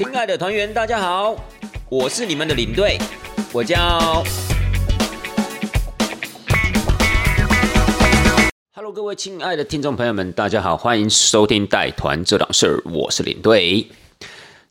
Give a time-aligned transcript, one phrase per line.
[0.00, 1.36] 亲爱的团员，大家好，
[1.90, 2.96] 我是你们的领队，
[3.52, 4.24] 我叫。
[8.74, 13.88] Hello，各位亲爱的听众朋友们，大家好，欢迎收听带团这档事儿，我是领队。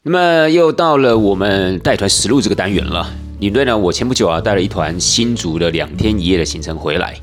[0.01, 3.13] 那么又到了我们带团实录这个单元了。
[3.39, 7.15] 领队呢，我前不久啊带了一团新竹的两天一夜的行程回来，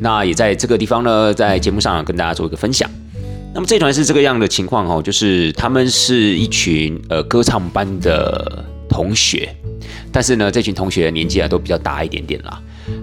[0.00, 2.88] 那也在这个地方呢，在节目上跟大家做一个分享。
[3.54, 9.52] 那么这团是这个样的情况哦，就是他们是一群呃歌唱班的同学，
[10.12, 12.62] 但是呢，这群同学年纪啊都比较大一点点啦。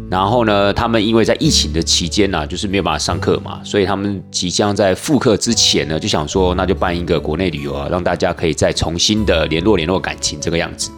[0.10, 10.90] 然后呢，他们因为在疫情的期间呢，就是没有办法上课嘛，所以他们即将在复课之前呢，就想说那就办一个国内旅游啊，让大家可以再重新的联络联络感情这个样子。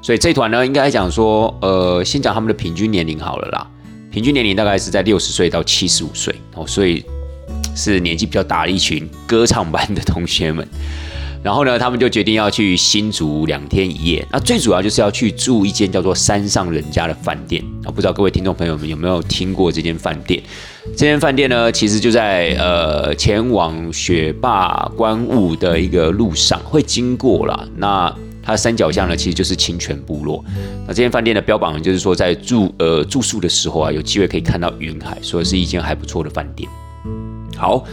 [0.00, 3.66] 所以这团呢，应该讲说，呃，先讲他们的平均年龄好了啦，
[4.10, 7.04] 平均年龄大概是在六十岁到七十五岁哦，所以。
[7.74, 10.66] 是年纪比较大的一群歌唱班的同学们，
[11.42, 14.26] 然后呢，他们就决定要去新竹两天一夜。
[14.30, 17.90] 那最主要就是要去住一间叫做“山上人家”的饭店啊。
[17.90, 20.42] 不知道各位听众朋友们有没有听过这间饭店？
[20.96, 27.68] 这间饭店呢，其实就在呃前往雪霸观雾的一个路上会经过了。
[27.76, 30.44] 那它山脚下呢，其实就是清泉部落。
[30.86, 36.68] 那这间饭店的标榜就是说，在住呃住宿的时候啊，有机会可以看到云海，所以是一间还不错的饭店。
[37.56, 37.84] 好，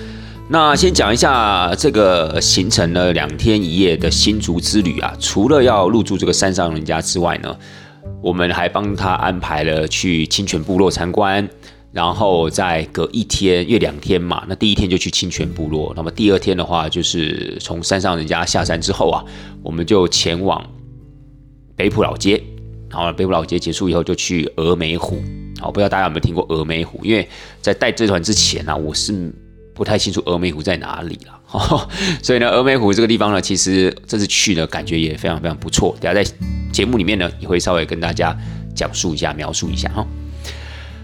[0.50, 5.14] 那先讲一下这个行程呢，两天一夜的新竹之旅啊。
[5.20, 7.56] 除了要入住这个山上人家之外呢，
[8.20, 11.48] 我们还帮他安排了去清泉部落参观，
[11.92, 19.24] 然后再隔一天，因为两天嘛，那第一天就去清泉部落，那么第二天的话，就是从山上人家下山之后啊，
[19.62, 20.66] 我们就前往
[21.76, 22.42] 北浦老街，
[22.90, 25.22] 然后北浦老街结束以后就去峨眉湖。
[25.60, 27.00] 好，不知道大家有没有听过峨眉湖？
[27.04, 27.30] 因为
[27.62, 29.32] 在带这团之前呢，我是。
[29.80, 31.88] 不太清楚峨眉湖在哪里了，
[32.22, 35.96] 所以呢，峨眉湖这个地方呢，其实这次去呢，感觉也非常非常不错。
[36.02, 36.30] 等下在
[36.74, 38.38] 节目里面呢，也会稍微跟大家
[38.76, 40.06] 讲述一下、描述一下哈。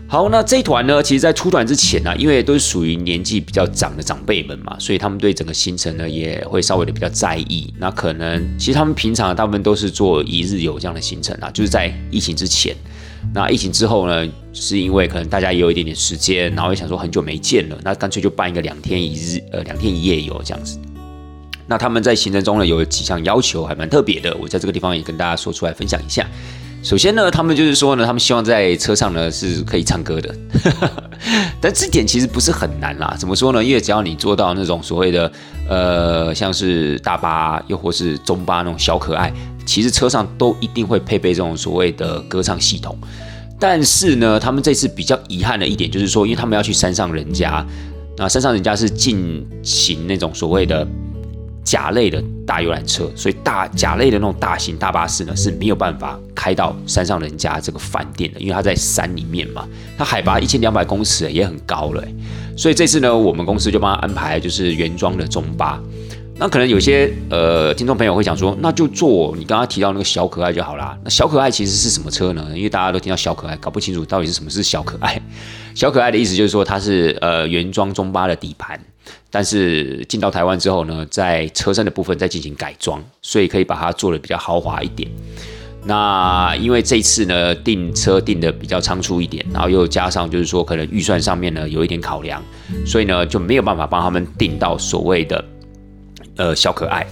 [0.10, 7.74] 好，那这一团呢，其实，在出团之前呢，因为都是属于年纪比较长的长辈们嘛，所以他们对整个行程呢，也会稍微的比较在意。
[7.80, 12.76] 那可能其实他们平常大部分都是做一日游这样的行程啊，就是在疫情之前。
[13.34, 20.80] 那疫情之后呢，是因为可能大家也有一点点时间，然后也想说很久没见了，那干脆就办一个两天一日，呃，两天一夜游这样子。
[21.68, 26.26] 那他们在行程中呢，有几项要求还蛮特别的，我在这个地方也跟大家说出来分享一下。
[26.84, 30.36] 首先呢，他们就是说呢，他们希望在车上呢是可以唱歌的，
[31.60, 33.16] 但这点其实不是很难啦。
[33.18, 33.64] 怎么说呢？
[33.64, 35.32] 因为只要你做到那种所谓的，
[35.68, 39.34] 呃，像是大巴又或是中巴那种小可爱。
[39.66, 42.98] 其实车上都一定会配备这种所谓的歌唱系统，
[43.60, 47.66] 但是呢，他们这次比较遗憾的一点就是说，因为他们要去山上人家，
[48.18, 50.88] 那山上人家是进行那种所谓的
[51.64, 62.04] 甲类的大游览车，所以大甲类的那种大型大巴士呢是没有办法开到山上人家这个饭店的，因为它在山里面嘛，它海拔一千两百公尺也很高了，
[62.56, 65.82] 所以这次呢，我们公司就帮他安排就是原装的中巴。
[66.38, 70.98] 那可能有些呃听众朋友会想说，那就坐你刚刚提到那个小可爱就好啦。
[71.02, 72.46] 那小可爱其实是什么车呢？
[72.54, 75.18] 因为大家都听到小可爱，搞不清楚到底是什么是小可爱。
[75.74, 78.78] 小可爱的意思就是说它是呃原装中巴的底盘，
[79.32, 85.10] 但是进到台湾之后呢，在车身的部分再进行改装，所以可以把它做的比较豪华一点。
[85.88, 92.44] 那因为这次呢订车订的比较仓促一点，然后又加上就是说可能预算上面呢有一点考量，
[92.86, 95.42] 所以呢就没有办法帮他们订到所谓的。
[96.38, 97.06] 呃，小可爱。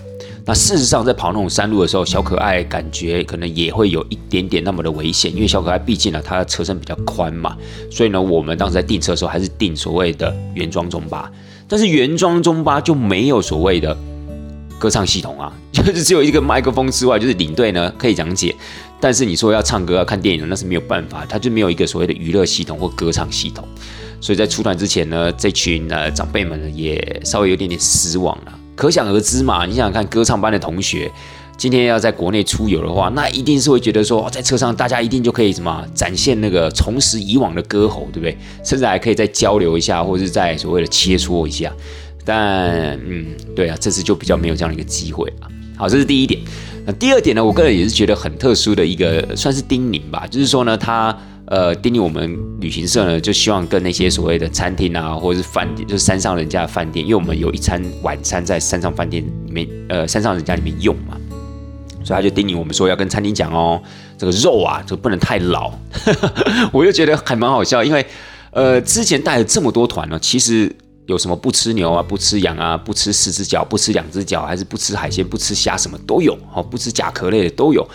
[0.46, 7.56] 那事实上，在跑那种山路的时候，小可爱感觉可能也会有一点点那么的危险，因为小可爱毕竟呢，它的车身比较宽嘛。
[7.90, 11.32] 所以呢，我们当时在订车的时候，还是订所谓的原装中巴。
[11.66, 13.98] 但是原装中巴就没有所谓的
[14.78, 18.54] 歌唱系统啊， 就是只有一个麦克风之外，就是领队呢可以讲解。
[19.00, 23.66] 但是你说要唱歌、要看电影，那是没有办法，它就没有一个所谓的娱乐系统或歌唱系统。
[24.20, 28.60] 所以在出团之前呢，这群呃长辈们呢也稍微有点点失望了。
[28.76, 31.12] 可想而知嘛，你想想看，歌唱班的同学
[31.56, 38.38] 今天要在国内出游的话，那一定是会觉得说，在车上大家一定就可以什么展现那个重拾以往的歌喉，对不对？
[38.64, 41.72] 甚至还可以再交流一下，或者是在所谓的切磋一下。
[42.26, 45.48] 但嗯，对啊，这次就比较没有这样的一个机会啊。
[45.78, 46.42] 好，这是第一点。
[46.86, 51.18] 那第二点呢，我个人也是觉得很特殊的一个，算是叮咛吧，就是说呢，他。
[51.54, 61.16] 呃，叮咛我们旅行社呢，就希望跟那些所谓的餐厅啊，或者是饭店，就是山上人家的饭店，因为我们有一餐晚餐在山上饭店里面，呃，山上人家里面用嘛，
[62.04, 63.80] 所以他就叮咛我们说要跟餐厅讲哦，
[64.18, 65.72] 这个肉啊，就不能太老。
[66.72, 68.04] 我就觉得还蛮好笑，因为
[68.50, 77.88] 呃，之前带了这么多团呢，其实有什么不吃牛啊，不吃羊啊，不吃四只脚，不吃两只脚，还是不吃海鲜，不吃虾，什么都有，好，不吃甲壳类的都有。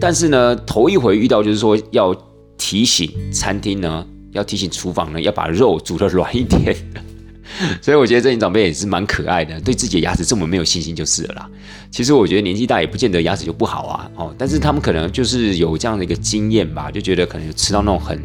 [0.00, 2.14] 但是呢，头一回遇到就是说要
[2.60, 6.76] 提醒餐厅呢，要提醒厨房呢，要把肉煮的软一点。
[7.82, 11.50] 所以我觉得这些长辈也是蛮可爱的，对自己的牙齿这么没有信心就是了啦。
[11.90, 18.20] 其实我觉得年纪大也不见得牙齿就不好啊，哦，但是他们可能就是有这样的一个经验吧，就觉得可能吃到那种很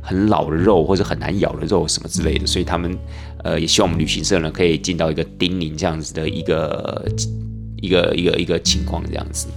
[0.00, 2.96] 很老的肉或者很难咬的肉什么之类的，所以他们
[3.44, 7.04] 呃也希望我们旅行社呢可以尽到一个叮咛这样子的一个
[7.82, 9.48] 一个一个一个情况这样子。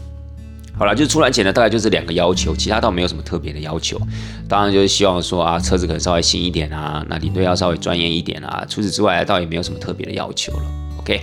[0.77, 3.99] 好了，就是出来前呢，大概就这两个要求，其他倒没有什么特别的要求。
[4.47, 8.65] 当然就是希望说啊，车子可能稍微新一点啊，那领队要稍微专业一点啊。
[8.67, 10.63] 除此之外，倒也没有什么特别的要求了。
[10.99, 11.21] OK，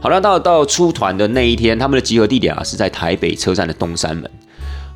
[0.00, 4.30] 好了，到到出团的那一天，他们的集合地点啊是在台北车站的东山门。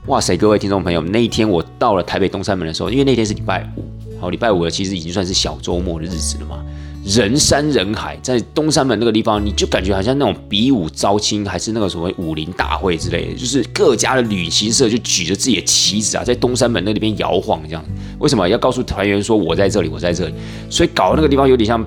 [0.06, 3.84] 哇塞，各位听众朋友，那一天我到了台北东山门的时候，因为那天是礼拜五，
[4.20, 6.64] 好，礼拜五了，其实已经算是小周末的日子了嘛。
[7.04, 17.84] 人山人海，在东山门那个地方，你就感觉好像那种比武招亲，还是那个什么武林大会之类的，就是各家的旅行社就举着自己的旗子啊，在东山门那里边摇晃，这样。
[18.20, 20.34] 为什么要告诉团员说我在这里，我在这里？
[20.70, 21.84] 所以搞那个地方有点像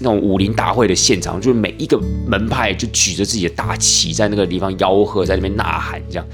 [0.00, 6.26] 那种武林大会的现场，就是每一个门派就举着自己的大旗，在那个地方吆喝，在那边呐喊，这样。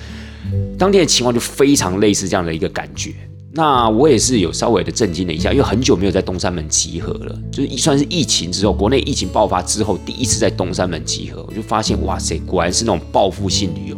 [0.77, 3.13] 当天的情况就非常类似这样的一个感觉。
[3.57, 13.97] 那我也是有稍微的震惊了一下，因为很久没有在东山门集合了，就是算是疫情之后，国内疫情爆发之后第一次在东山门集合，我就发现哇塞，果然是那种报复性旅游，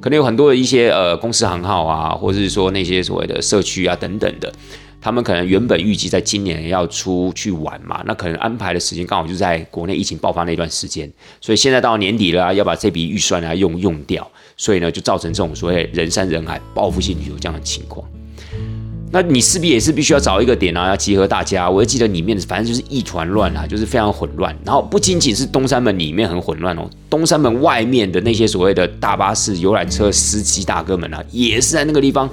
[0.00, 4.50] 可能有很多的一些呃公司行号啊，或者是说那些所谓的社区啊等等的，
[5.02, 11.12] 他们可能原本预计在今年要出去玩嘛，那可能安排的时间刚好就在国内疫情爆发那段时间，
[11.42, 18.02] 所以现在到年底了，要把这笔预算啊用用掉，所以呢就造成这种所谓人山人海、报复性旅游这样的情况。
[19.10, 21.70] 那你势必也是必须要找一个点啊，要集合大家。
[21.70, 24.56] 我记得里面反正就是一团乱啊，就是非常混乱。
[24.64, 32.28] 然后不仅仅是东山门里面很混乱哦，东山门外面的那些所谓的大巴士、游览车司机大哥们啊，也是在那个地方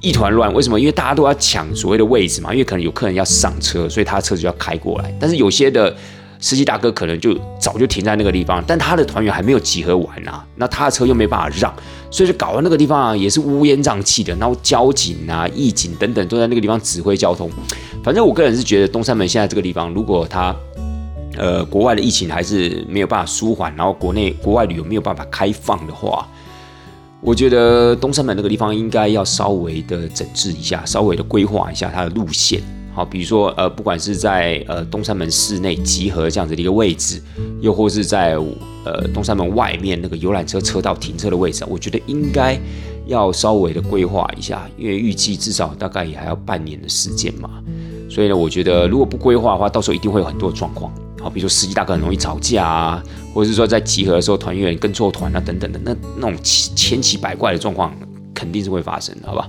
[0.00, 0.52] 一团乱。
[0.52, 0.80] 为什么？
[0.80, 5.16] 因为大家都要抢所谓的位置嘛，因为可能有客人要上车，所以他车子就要开过来。
[5.20, 5.94] 但是有些的。
[6.40, 11.72] 司机大哥可能就早就停在那个地方，但他的团员还没有集合完啊，那他的车又没办法让，
[12.10, 14.34] 所以就搞到那个地方啊，也是乌烟瘴气的。
[14.36, 17.50] 然后交警啊、义警等等都在那个地方指挥交通。
[18.02, 20.56] 反正我个人是觉得东山门现在这个地方，如果他
[21.36, 26.26] 呃国外的疫情还是没有办法舒缓，然后国内国外旅游没有办法开放的话，
[27.20, 32.62] 我觉得东山门那个地方应该要稍微的整治一下，稍微的规划一下它的路线。
[32.92, 37.22] 好，比如说，呃，不管是在呃东山门室内集合这样子的一个位置，
[37.60, 38.34] 又或是在
[38.84, 42.58] 呃东山门外面那个游览车车道停车的位置，我觉得应该
[43.06, 47.48] 要稍微的规划一下，因为预计至少大概也还要半年的时间嘛。
[48.10, 50.92] 所以呢，我觉得如果不规划的话，到时候一定会有很多状况。
[51.20, 53.02] 好，比如说司机大哥很容易吵架啊，
[53.32, 57.94] 或者是说在集合的时候团员跟错团啊等等的，那那种千奇百怪的状况
[58.34, 59.46] 肯定是会发生的，好吧？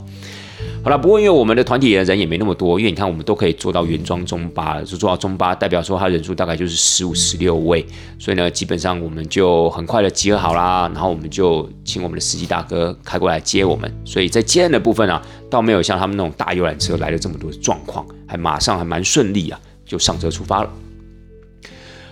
[0.83, 7.85] 好了，不过因为我们的团体的人也没那么多，因为你看我们都可以做到原装中巴，就做到中巴，代表说他人数大概就是十五、十六位，
[8.17, 20.69] 所以呢，基本上我们就很快的集合好啦，然后我们就请我们的司机大哥开过来接我们，所以在接人的部分啊，倒没有像他们那种大游览车来了这么多状况，还马上还蛮顺利啊，就上车出发了。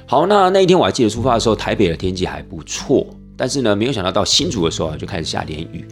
[0.06, 3.08] 好，那那一天我还记得出发的时候，台北的天气还不错。
[3.36, 5.86] 但是呢，没有想到到新竹的时候啊，就开始下连雨。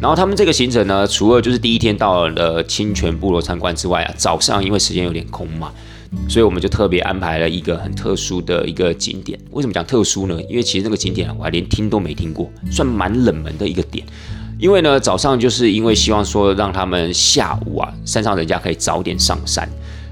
[0.00, 5.72] 然后他们这个行程呢，除了就是第一天到了清泉部落参观之外啊，早上因为时间有点空嘛，
[6.28, 9.38] 所以我们就特别安排了一个很特殊的一个景点。
[9.52, 10.38] 为什么讲特殊呢？
[10.42, 14.04] 因为其实那个景点，我还连听都没听过，算蛮冷门的一个点。
[14.58, 19.68] 因为呢，早上就是因为希望说让他们下午啊，山上人家可以早点上山，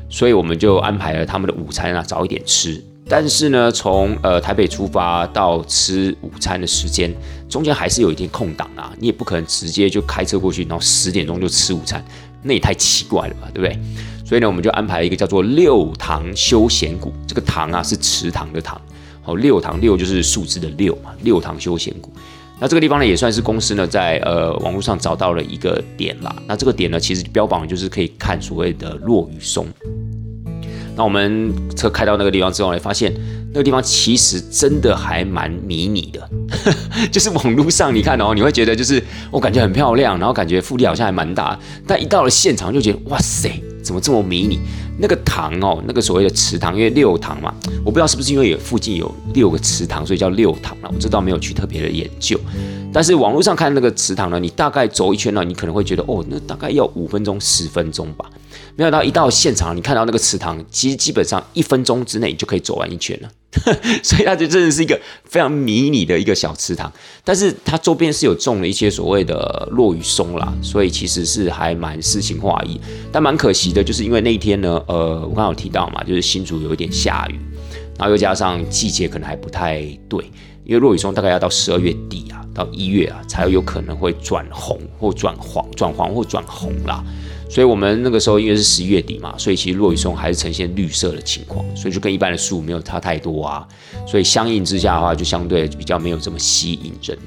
[0.08, 2.82] 所以我们就安排了他们的午餐啊，早一点吃。
[3.08, 7.12] 但是呢，从呃台北出发到吃午餐的时间，
[7.52, 8.94] 中间还是有一天空档啊。
[8.98, 12.02] 你也不可能直接就开车过去，然后十点钟就吃午餐，
[12.42, 13.78] 那也太奇怪了吧，对不对？
[14.24, 18.80] 所以呢，我们就安排了一个叫做六堂休闲谷，这个堂啊是池塘的塘，
[19.20, 22.10] 好，六堂六就是数字的六嘛，六堂休闲谷。
[22.58, 26.34] 那这个地方呢，也算是公司呢在呃网络上找到了一个点啦。
[26.46, 29.66] 那这个点呢，其实标榜就是可以看所谓的落雨松。
[30.96, 33.12] 那我们车开到那个地方之后呢，发现
[33.52, 36.28] 那个地方其实真的还蛮迷你的，
[37.10, 43.50] 就是网络上你看哦，你会觉得就是我感觉很漂亮，然后感觉腹地好像还蛮大，但一到了现场就觉得哇塞，
[43.82, 44.60] 怎么这么迷你？
[44.98, 50.90] 那个塘哦，那个所谓的池塘，因为六塘嘛，我不知道是不是因为有附近有六个池塘，所以叫六塘了。
[50.92, 52.38] 我这倒没有去特别的研究，
[52.92, 58.26] 但是网络上看那个池塘呢，你大概走一圈呢，你可能会觉得哦，那大概要五分钟十分钟吧。
[58.76, 63.28] 没想到一到现场，你看到那个池塘，其实基本上一分钟之内你就可以走完一圈了。
[64.02, 66.90] 所以它就真的是一个非常迷你的一个小池塘，
[67.22, 72.80] 但是它周边是有种了一些所谓的落羽松啦，所以其实是还蛮诗情画意。
[73.12, 77.38] 但蛮可惜的，就是因为那一天呢，呃，我刚好提到嘛，就是新竹有一点下雨，
[77.98, 80.24] 然后又加上季节可能还不太对，
[80.64, 87.04] 因为落羽松大概要到十二月底啊，到一月啊，才有可能会转红或转黄、转黄或转红啦。
[87.52, 93.68] 所以我们那个时候因为是十一月底嘛，所以其实落羽松还是呈现绿色的情况，所以就跟一般的树没有差太多啊。
[94.06, 97.18] 所以相应之下的话，就相对比较没有这么吸引人。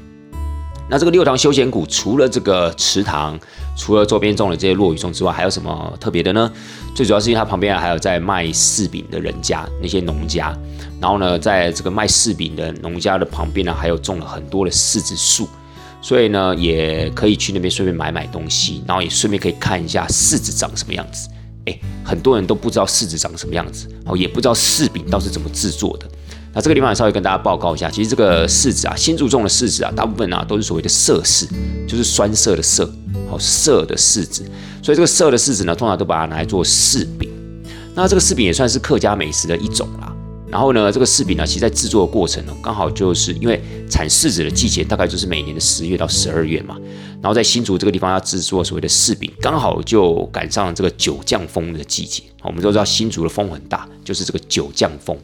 [0.90, 3.40] 那这个六塘休闲谷除了这个池塘，
[3.78, 6.52] 除了周边种的这些落羽松之外，还有什么特别的呢？
[6.96, 10.58] 最主要是因为它旁边还有在卖柿饼的人家，那些农家。
[11.00, 15.48] 然后呢，在这个卖柿饼的农家的旁边呢，还有种了很多的柿子树。
[16.06, 21.28] 所以呢，也可以去那边顺便买买东西，然后也顺便可以看一下柿子长什么样子。
[21.66, 26.06] 哎，很多人都不知道柿子长什么样子，哦，也不知道柿饼到底是怎么制作的。
[26.54, 31.48] 那这个地方也稍微跟大家报告一下，其实这个柿子啊，新竹种的柿子啊，大部分啊都是所谓的涩柿，
[31.88, 32.88] 就是酸涩的涩，
[33.28, 34.44] 好涩的柿子。
[34.84, 37.32] 所以这个涩的柿子呢，通常都把它拿来做柿饼。
[37.96, 40.15] 那这个柿饼也算是客家美食的一种啦。
[40.56, 46.78] 然后呢，这个柿饼呢，其实在制作的过程呢，刚好就是因为产柿子的季节大概就是每年的十月到十二月嘛。
[47.22, 52.24] 然后在新竹这个地方要制作所谓的柿饼，刚好就赶上了这个九降风的季节。
[52.42, 55.18] 我们都知道新竹的风很大，就是这个九降风。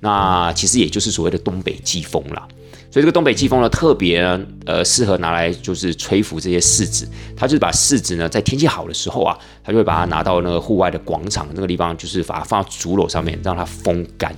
[0.00, 2.46] 那其实也就是所谓的东北季风啦。
[2.90, 4.20] 所以这个东北季风呢，特别
[4.66, 7.08] 呃适合拿来就是吹拂这些柿子。
[7.34, 14.36] 它就是把柿子呢，在天气好的时候啊，它就会把它拿到那个户外的广场那个地方，就是把它放到竹篓上面，让它风干。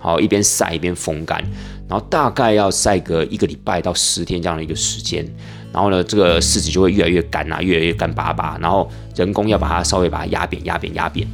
[0.00, 1.38] 好，一边晒一边风干，
[1.86, 5.24] 然后大概要晒个一个礼拜到十天这样的一个时间，
[5.72, 11.28] 然后呢，这个柿子就会越来越干啊，越来越干巴巴，然后人工要把它稍微把它压扁、压扁、压扁，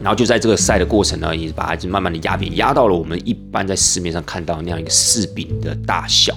[0.00, 6.34] 然后就在这个晒的过程呢，也把它就慢慢的压扁，压到了我们一般在市面上看到那样一个柿饼的大小。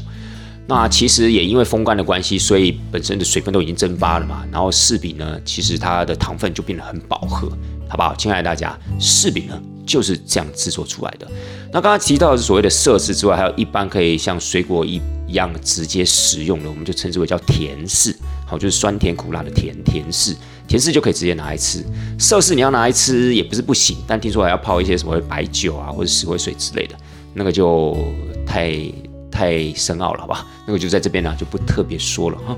[0.67, 7.49] 那其实也因为风干的关系，所以本身的水分都已经蒸发了嘛，然后柿饼呢，其实它的糖分就变得很饱和，
[7.87, 8.13] 好不好？
[8.15, 9.59] 亲爱的大家，柿饼呢？
[9.89, 11.27] 就是这样制作出来的。
[11.73, 18.15] 那刚刚提到的是所谓的色柿之外，还有一般可以像水果一样直接食用的，我们就称之为叫甜柿，
[18.45, 20.35] 好，就是酸甜苦辣的甜甜柿，
[20.67, 21.83] 甜柿就可以直接拿来吃。
[22.19, 26.95] 色柿你要拿来吃也不是不行，但听说还要泡一些什么白酒啊或者石灰水之类的，
[27.33, 27.97] 那个就
[28.45, 28.79] 太
[29.31, 30.45] 太深奥了，好吧？
[30.67, 32.55] 那个就在这边呢就不特别说了哈。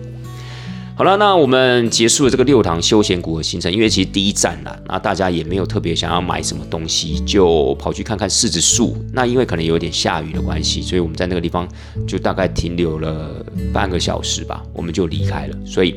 [1.01, 8.95] 好了，那我们结束了这个六堂休闲谷的行程，因为其实第一站了，那大家也没有特别想要买什么东西，就跑去看看柿子树。
[9.11, 11.67] 那因为可能有点下雨的关系，所以我们在那个地方
[12.07, 13.43] 就大概停留了
[13.73, 15.57] 半个小时吧，我们就离开了。
[15.65, 15.95] 所以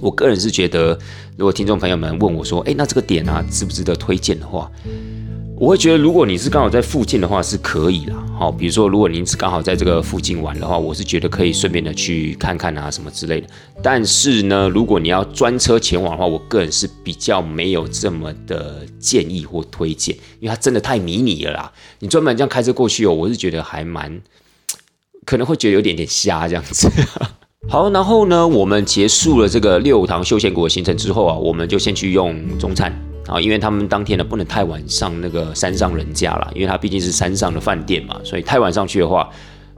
[0.00, 0.98] 我个人是觉得，
[1.36, 4.68] 如果听众朋友们问我说，哎，那这个点啊，值不值得推荐的话？
[5.60, 8.14] 我会觉得，如果你是刚好在附近的话，是可以啦。
[8.38, 13.48] 好，比如说，如果您是刚好在这个附近玩的话，我是觉得可以顺便的去看看啊，什么之类的。
[13.82, 21.72] 但是呢，如果你要专车前往的话，我个人是比较没有这么的建议或推荐，因为它真的太迷你了啦。
[21.98, 24.20] 你专门这样开车过去哦，我是觉得还蛮
[25.26, 26.88] 可能会觉得有点点瞎这样子。
[27.68, 33.07] 好，然后呢，我们结束了这个六堂休闲国的行程之后啊，我们就先去用中餐。
[33.28, 39.28] 啊，因为他们当天呢不能太晚上那个山上人家了，因为它毕竟是山上的饭店嘛，所以太晚上去的话，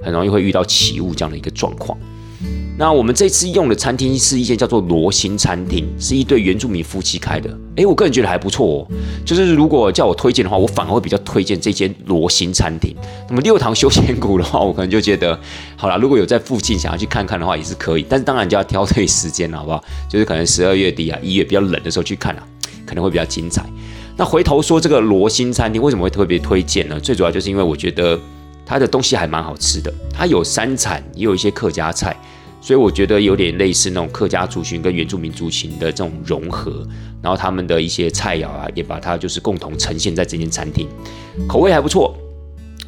[0.01, 1.99] 很容易会遇到起雾这样的一个状况。
[2.79, 7.55] 那我们这次用的餐厅是一间叫做罗星餐厅，是一对原住民夫妻开的。
[7.77, 8.89] 诶，我个人觉得还不错哦。
[9.23, 12.97] 就是如果叫我推荐的话，我反而会比较推荐这间罗星餐厅。
[13.29, 15.39] 那么六堂休闲谷的话，我可能就觉得，
[15.77, 18.07] 好了，如果有在附近想要去看看的话，也是可以。
[18.09, 19.85] 但是当然就要挑对时间了，好不好？
[20.09, 22.47] 就是可能十二月底啊，一月比较冷的时候去看啊。
[22.91, 23.65] 可能会比较精彩。
[24.17, 26.99] 那回头说这个罗星餐厅为什么会特别推荐呢？
[26.99, 28.19] 最主要就是因为我觉得
[28.67, 29.95] 它的东西还蛮好吃的。
[30.13, 32.17] 它有山产，也有一些客家菜，
[32.61, 36.85] 所以我觉得有点类似那种客家族群跟原住民族群的这种融合。
[37.23, 40.89] 然后他们的一些菜肴啊，也把它就是共同呈现在这间餐厅，
[41.47, 42.13] 口味还不错。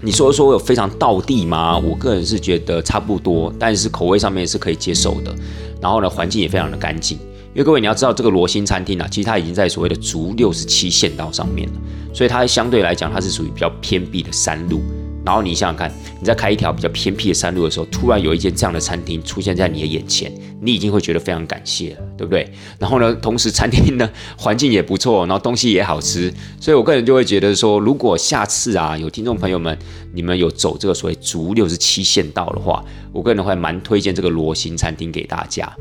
[0.03, 1.79] 你说说有非常道地吗？
[1.79, 5.33] 我个人是觉得差不多，但是口味上面是可以接受的。
[5.81, 7.17] 然后呢，环境也非常的干净。
[7.55, 11.75] 因为各位你要知道，这个罗星餐厅啊，其实它已经在所谓的竹六十七线道上面了，
[12.15, 14.81] 所以它相对来讲，它是属于比较偏僻的山路。
[15.25, 22.51] 然后你想想看，你在开一条比较偏僻的山路的时候，突然有一间这样的餐厅出现在你的眼前，你已经会觉得非常感谢了，对不对？
[22.79, 29.79] 然后呢，同时餐厅呢环境也不错，然后东西也好吃，所以我个人就会觉得说，如果下次啊有听众朋友们，
[30.13, 35.73] 你们有走这个所谓足六十七线道的话，我个人会蛮推荐这个罗星餐厅给大家。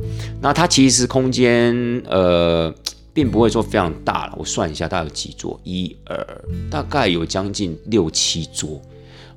[0.42, 2.74] 那它其实空间呃。
[3.14, 4.34] 并不会说非常大了。
[4.38, 5.60] 我算一下，大概有几桌？
[5.66, 6.26] 一二，
[6.70, 8.82] 大概有将近六七桌。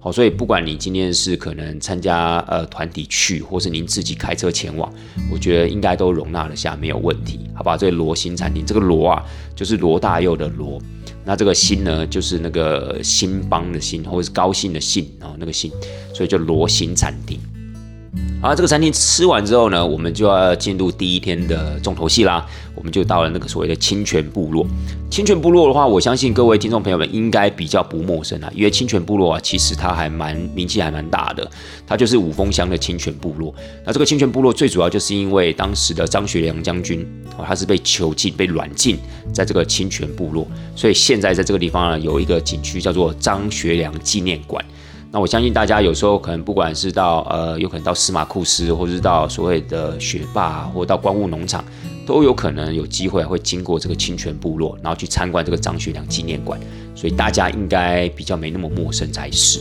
[0.04, 4.92] 好，所以不管你今天是可能参加呃团体去，或是您自己开车前往，
[5.32, 7.74] 我觉得应该都容纳得下，没有问题，好吧？
[7.74, 9.24] 这罗新餐厅，这个罗啊，
[9.56, 10.78] 就是罗大佑的罗，
[11.24, 15.72] 那这个新呢，就是那个兴邦的兴，或者是高兴的兴啊，那个兴，
[16.12, 17.40] 所以就罗新餐厅。
[18.40, 22.46] 好，这个餐厅吃完之后呢，我们就要进入第一天的重头戏啦。
[22.74, 24.66] 我们就到了那个所谓的清泉部落。
[25.10, 31.50] 清泉部落的话，我相信各位听众朋友们应该比较不陌生啊，因为清泉部落啊，其实它还蛮名气还蛮大的。
[31.86, 33.54] 它就是五峰乡的清泉部落。
[33.86, 37.06] 那这个清泉部落最主要就是因为当时的张学良将军
[37.38, 38.98] 哦，他是被囚禁、被软禁
[39.32, 44.62] 在这个清泉部落，所以现在在这个地方呢，有一个景区叫做张学良纪念馆。
[45.14, 51.64] 那我相信大家有时候可能不管是到呃，有可能到司马库斯，或者是到所谓的学霸，或到关雾农场，
[52.04, 56.58] 都有可能有机会会经过这个清泉部落，然后去参观这个张学良纪念馆，
[56.96, 59.60] 所以大家应该比较没那么陌生才是。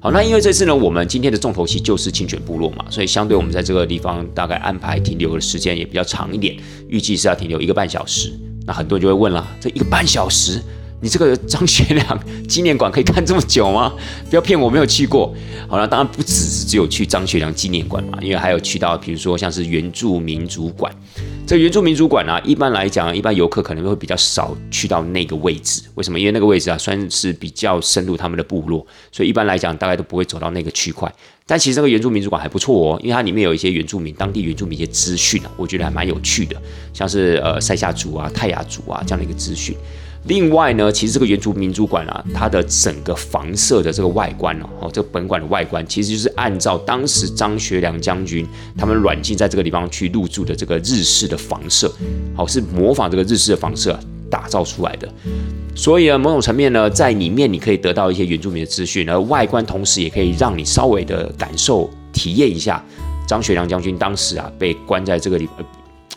[0.00, 6.56] 好，那因为这次呢，我们今天的重头戏就是清泉部落嘛，所以相对我们在这个地方大概安排停留的时间也比较长一点，
[6.88, 8.32] 预计是要停留一个半小时。
[8.66, 10.60] 那很多人就会问了，这一个半小时？
[11.00, 13.92] 你这个张学良 纪念馆可以看这么久吗？
[14.28, 15.34] 不要骗我，没有去过。
[15.68, 20.94] 好了，当然不只是只有去张学良纪念馆嘛，因为还有去到，比如说像是原住民族馆。
[21.46, 25.82] 这原住民族馆呢，一般来讲，一般游客可能会比较少去到那个位置。
[25.96, 26.20] 为什么？
[26.20, 31.12] 因为那个位置啊，算是比较深入他们的部落，所以一般来讲，大概都不会走到那个区块。
[31.46, 36.54] 但其实这个原住民族馆还不错哦，因为它里面有一些原住民、当地原住民一些资讯啊，我觉得还蛮有趣的，
[36.92, 39.74] 像是呃塞夏族啊、泰雅族啊这样的一个资讯。
[40.24, 48.46] 另外呢，其实这个原住民族馆啊，它的整个房舍的这个外观哦，哦，这个本馆的外观，其实就是按照当时张学良将军
[48.76, 51.90] 他们软禁在这个地方去入住的这个日式的房舍，
[52.36, 53.98] 好，是模仿这个日式的房舍
[54.30, 55.08] 打造出来的。
[55.74, 62.84] 所以呢，某种层面呢，在里面你可以得到一些原住民的资讯，而外观同时也可以让你稍微的感受、体验一下
[63.26, 65.56] 张学良将军当时啊被关在这个地方，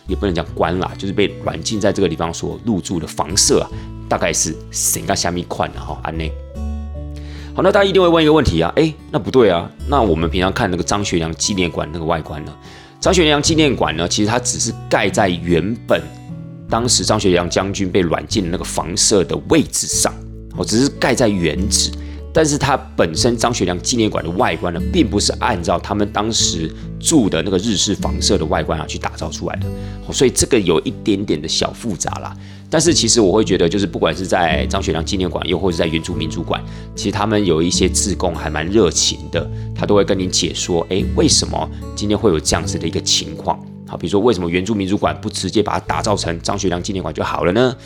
[0.07, 3.69] 也不能讲关啦，就是被软禁在这个地方所入住的房舍啊。
[4.13, 4.55] 大概是
[4.93, 6.31] 整个虾米款的哈，安内。
[7.55, 12.53] 好，那大家一定会问一个问题啊，哎，那不对啊，那我们平常看那个张学良纪念馆那个外观呢？
[12.99, 15.99] 张学良纪念馆呢，其实它只是盖在原本
[16.69, 20.13] 当时张学良将军被软禁的那个房舍的位置上，
[20.57, 21.89] 哦，只是盖在原址。
[22.31, 29.67] 但是它本身张学良纪念馆的外观呢，并不是按照他们当时住的那个日式房舍的外观啊去打造出来的，
[30.13, 32.35] 所以这个有一点点的小复杂啦。
[32.73, 36.59] 但是其实我会觉得，就是不管是在张学良纪念馆，又或者在原住民族馆，
[36.95, 43.63] 其实他们有一些志工还蛮热情的，他都会跟你解说，哎，为什么今天会有这样子的一个情况？
[43.87, 47.77] 好，比如说为什么原住民族馆不直接把它打造成张学良纪念馆就好了呢？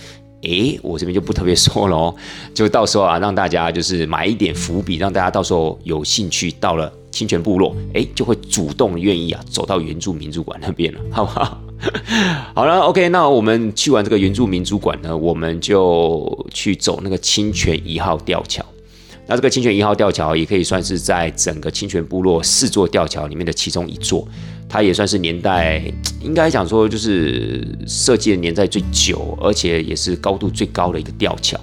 [0.44, 2.16] 诶，我这边就不特别说了哦，
[2.54, 11.62] 就到时候啊，让大家就是埋一点伏笔，让大家到时候有兴趣到了清泉部落，诶，就会主动愿意啊走到原住民族馆那边了，好不好？
[12.56, 18.66] 好了，OK，那我们去完这个原住民族馆呢，我们就去走那个清泉一号吊桥。
[19.30, 24.26] 那这个清泉一号吊桥也可以算是在整个清泉部落四座吊桥里面的其中一座，
[24.70, 25.84] 它也算是年代
[26.22, 31.60] 应该讲说就是设计的年代最久，而且也是高度最高的一个吊桥。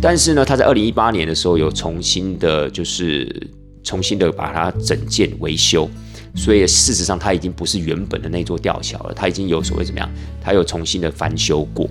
[0.00, 3.28] 但是呢，它在二零一八年的时候有重新的，就是
[3.82, 5.90] 重新的把它整建维修，
[6.34, 11.88] 所以事实上它已经不是原本的那座吊桥了，它已经有所谓怎么样，它有重新的翻修过。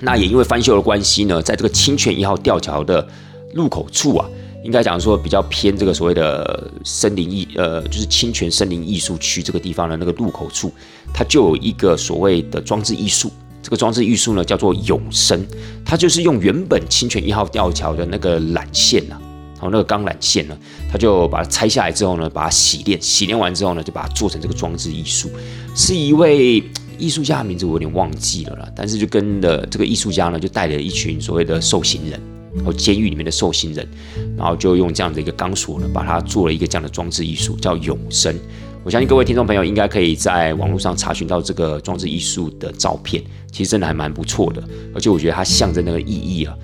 [0.00, 3.06] 那也因为翻修的关系呢，在这个清泉一号吊桥的。
[3.54, 4.28] 入口处啊，
[4.64, 10.72] 应该讲说比较偏这个所谓的森林艺，呃，就是清泉森林艺术区这个地方的那个入口处，
[11.12, 13.30] 它就有一个所谓的装置艺术。
[13.62, 15.46] 这个装置艺术呢，叫做永生，
[15.84, 19.16] 它就是用原本清泉一号吊桥的那个缆线呐，
[19.64, 20.54] 然后那个钢缆线呢，
[20.92, 25.30] 他就把它拆下来之后呢，把它洗炼，洗炼完之后呢，就把它做成这个装置艺术。
[25.74, 26.62] 是一位
[26.98, 32.20] 艺术家的名字我有点忘记了啦，但是就跟的这个艺术家呢，就带了一群所谓的受刑人。
[32.54, 33.84] 然后监狱里面的受刑人，
[34.36, 38.32] 然后就用这样的一个钢索呢，把它做了一个这样的装置艺术，叫永生。
[38.84, 44.62] 我相信各位听众朋友应该可以在网络上查询到这个装置艺术的照片，其实真的还蛮不错的。
[44.94, 46.54] 而且我觉得它象征那个意义啊，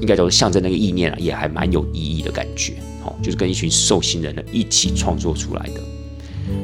[0.00, 2.74] 应该叫做象征那个意念啊，也还蛮有意义的感觉。
[3.02, 5.80] 好，就是跟一群受刑人呢一起创作出来的。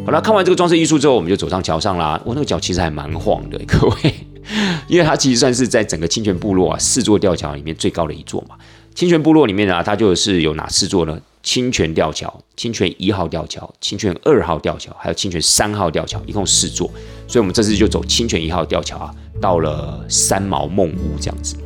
[0.05, 2.21] 好了，看完这个装饰艺术之后，我们就走上桥上啦。
[2.25, 4.15] 我那个脚其实还蛮晃的，各位。
[4.87, 8.55] 因为它其实算是在整个清泉部落啊四座吊桥里面最高的一座嘛。
[8.95, 11.21] 清泉部落里面呢，它就是有哪四座呢？
[11.43, 16.89] 清泉吊桥、清泉一号吊桥、清泉二号吊桥，还有清泉三号吊桥，一共四座。
[17.27, 21.57] 所以，我们这次就走清泉一号吊桥啊，到了三毛梦屋这样子。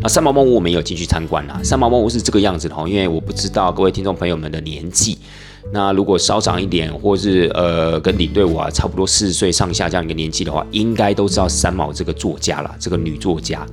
[0.00, 1.60] 那三毛梦屋我没有进去参观啦。
[1.62, 5.18] 三毛梦屋是这个样子的哈，因为我不知道各位听众朋友们的年纪。
[5.72, 13.66] 那如果稍长一点，或是呃跟领队我啊差不多四十岁上下这样一个年纪的话，应该都知道三毛这个作家啦，这个女作家。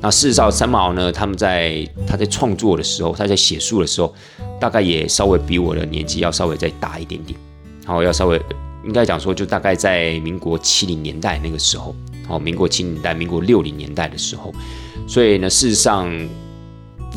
[0.00, 4.14] 那事实上，三毛呢，他们在他在创作的时候，他在写书的时候，
[4.60, 7.38] 大概也稍微比我的年纪要稍微再大一点点。
[7.84, 8.40] 然后要稍微
[8.84, 11.94] 应该讲说，就大概在民国七零年代那个时候，
[12.28, 14.54] 哦，民国七零年代、民国六零年代的时候。
[15.06, 16.10] 所以呢，事实上。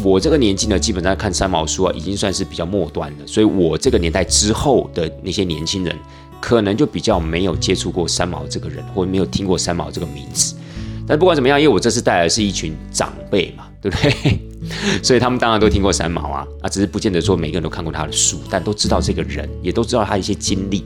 [0.03, 3.25] 我这个年纪呢，基本上看三毛书啊，已经算是比较末端的。
[3.25, 5.95] 所以我这个年代之后的那些年轻人，
[6.41, 10.53] 可能就比较没有接触过三毛这个人，或者没有听过三毛这个名字。
[11.07, 14.37] 但不管怎么样，因为我这次带来是一群长辈嘛，对不对？
[15.01, 20.83] 所以他们当然都听过三毛啊，啊，只是不见得说每个人都看过他的书，但都知道这个人，也都知道他一些经历。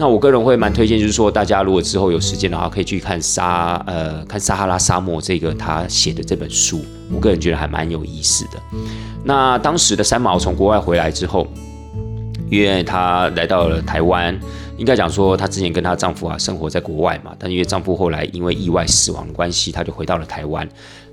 [0.00, 8.52] 那我个人会蛮推荐，就是说大家如果之后有时间的话，可以去看沙呃看撒哈拉沙漠这个他写的这本书，我个人觉得还蛮有意思的。
[9.24, 11.48] 那当时的三毛从国外回来之后，
[12.48, 14.38] 因为她来到了台湾，
[14.76, 20.66] 应该讲说她之前跟她丈夫啊生活在国外嘛，但因为丈夫后来因为意外死亡的关系，她就回到了台湾，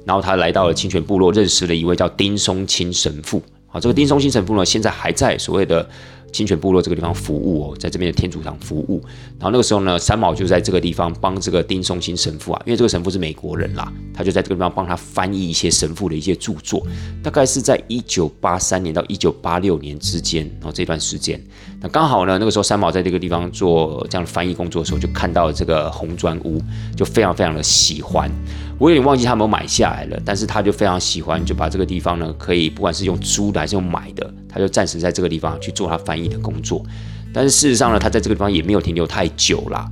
[0.05, 3.41] 然后她来到了清泉部落，认识了一位叫丁松青神父。
[3.65, 5.89] 好，这个丁松青神父呢，现在还在所谓的。
[6.31, 9.01] 清泉部落这个地方服务哦，在这边的天主堂服务。
[9.39, 16.85] 然后那个时候呢，三毛就在这个地方帮这个丁松新神父啊，因为这个神父是美国人啦，他就在这个地方帮他翻译一些神父的一些著作。
[17.23, 21.41] 大概是在一九八三年到一九八六年之间，然后这段时间，
[21.81, 26.61] 那刚好呢，那个时候三毛在这个地方做这样的翻译工作的时候，就看到了这个红砖屋，
[26.95, 28.29] 就非常非常的喜欢。
[28.77, 36.83] 我有点忘记他有没有买下来了，但是他就非常喜欢，就把这个地方呢，可以不管是用租的还是用买的，他就暂时在这个地方去做他翻译的工作。
[37.33, 39.89] 但是事实上呢，他在这个地方也没有停留太久啦。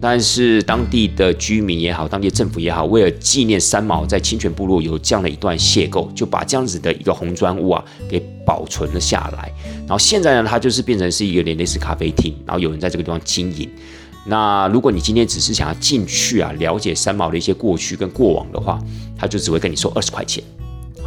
[0.00, 9.50] 但是当地的居民也好，当地政府也好，为了纪念三毛在清泉部落有这样的一段邂逅，就把这样子的一个红砖屋啊给保存了下来。
[9.78, 13.70] 然后现在呢，它就是变成是一个类似咖啡厅，然后有人在这个地方经营。
[14.26, 18.80] 那如果你今天只是想要进去啊，了解三毛的一些过去跟过往的话，
[19.18, 20.42] 他就只会跟你收二十块钱，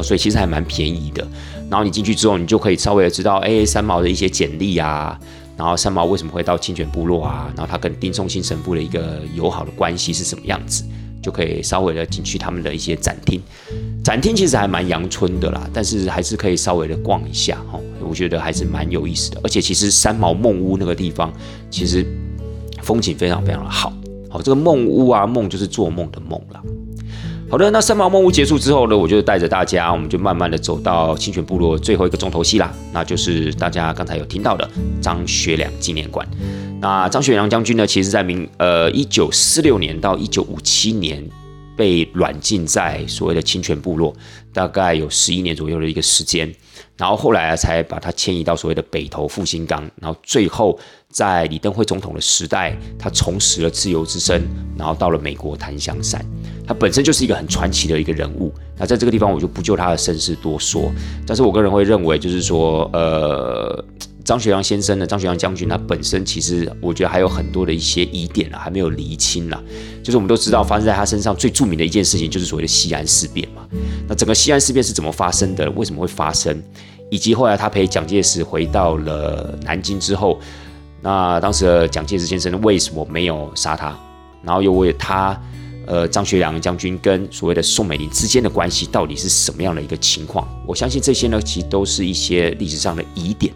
[0.03, 1.27] 所以其实还蛮便宜的。
[1.69, 5.19] 然后你进去之后，你就可以稍微的知道，哎，三毛的一些简历啊，
[5.57, 10.83] 然后三毛为什么会到清泉部落啊，然后他跟丁松新神父的一个友好的关系是什么样子，
[11.19, 13.41] 就可以稍微的进去他们的一些展厅。
[14.03, 19.41] 展厅其实还蛮阳春的啦，但是还是可以稍微的逛一下哈，我觉得还是蛮有意思的。
[19.43, 21.33] 而且其实三毛梦屋那个地方，
[21.71, 22.05] 其实。
[22.87, 23.91] 风景非常非常的好，
[24.29, 26.61] 好，这个梦屋啊，梦就是做梦的梦了。
[27.49, 34.69] 好的，那三毛梦屋结束之后呢，我就带着大家，我们就慢慢的走到清泉部落最后一个重头戏啦，那就是大家刚才有听到的
[35.01, 36.25] 张学良纪念馆。
[36.79, 41.21] 那张学良将军呢，其实在明呃一九四六年到一九五七年
[41.77, 44.13] 被软禁在所谓的清泉部落，
[44.51, 46.53] 大概有十一年左右的一个时间。
[46.97, 50.77] 然后后来啊，才把它迁移到所谓的北投复兴港，然后最后
[51.09, 54.41] 在李登辉总统的时代，他重拾了自由之身，
[54.75, 56.25] 然后到了美国檀香山，
[56.65, 58.51] 他本身就是一个很传奇的一个人物。
[58.75, 60.91] 那在这个地方，我就不就他的身世多说，
[61.27, 63.85] 但是我个人会认为，就是说，呃。
[64.27, 65.07] 张学良先生呢？
[65.07, 69.57] 张学良将军他本身其实我觉得还有很多的一些疑点啊，还没有厘清呢。
[70.03, 73.65] 就是我们都知道发生在他身上最著名的一件事情，就是所谓的西安事变嘛。
[74.05, 75.71] 那整个西安事变是怎么发生的？
[75.71, 76.61] 为什么会发生？
[77.09, 80.37] 以及后来他陪蒋介石回到了南京之后，
[81.01, 83.97] 那当时的蒋介石先生为什么没有杀他？
[84.43, 85.41] 然后又为他，
[85.85, 90.45] 呃，张学良将军跟所谓的宋美龄之间的关系到底是什么样的一个情况？
[90.67, 93.53] 我相信这些呢，其实都是一些历史上的疑点。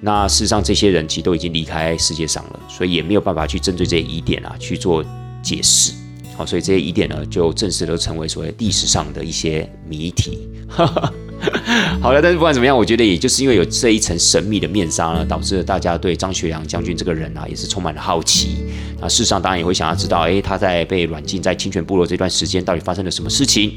[0.00, 5.04] 那事实上，这些人其实都已经离开世界上了，所以也没有办法去针对这些疑点啊去做
[5.42, 5.92] 解释。
[6.36, 10.48] 好，所以这些疑点呢，就正式的成为所谓历史上的一些谜题。
[12.00, 18.58] 好了，但是不管怎么样，我觉得也就是因为有这一层神秘的面纱呢，导致了大家对张学良将军这个人啊，也是充满了好奇。
[19.00, 23.72] 那事实上，当然也会想要知道，哎，他在被软禁在清泉部落这段时间，到底发生了什么事情？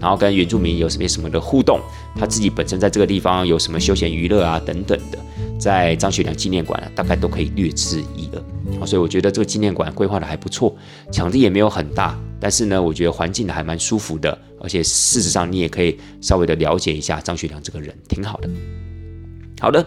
[0.00, 1.80] 然后跟原住民有什么什么的互动？
[2.14, 5.18] 他自己本身在这个地方有什么休闲娱乐啊，等等的。
[5.58, 10.74] 在张学良纪念馆大概都可以略知一二，所以我觉得这个纪念馆规划的还不错，
[11.10, 18.48] 场地也没有很大，但是呢，我觉得环境还蛮舒服的，而且事实上你也可以稍微的了解一下张学良这个人，挺好的。
[19.60, 19.84] 好的。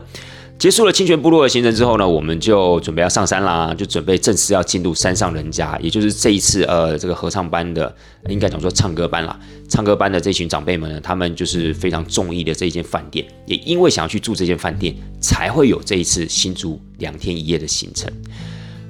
[0.59, 7.95] 结束了清泉部落的行程之后呢，我们就准备要上山啦，就准备正式要进入山上人家，也就是这一次呃这个合唱班的，
[8.27, 18.11] 应该讲说唱歌班啦，唱歌班的这群长辈们呢，他们就是非常中意的这一间饭店，也因为想要去住这间饭店，才会有这一次新竹两天一夜的行程。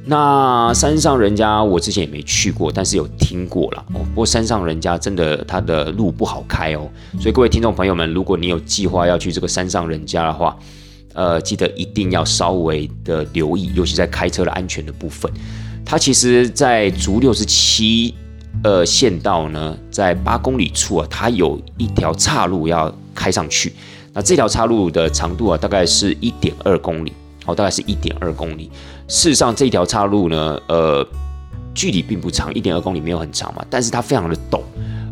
[0.06, 4.02] 那山上人家我之前也没去过，但是有听过了哦。
[4.10, 10.58] 不过山上人家真的他的路不好开哦，所以各位听众朋友们，如果你有计划要去这个山上人家的话，
[11.20, 15.30] 呃，记得一定要稍微的留意，尤其在开车的安全的部分。
[15.86, 18.16] 它其实，在竹六十七
[18.64, 23.74] 呃县道呢，在八公里处啊，它有一条岔路要开上去。
[24.14, 27.12] 那这条岔路的长度啊，大概是一点二公里，
[27.46, 28.72] 哦，大概是一点二公里。
[29.10, 31.06] 事实上，这条岔路呢，呃，
[31.76, 34.62] 距离并不长，一点二公里没有很长嘛，但是它非常的陡。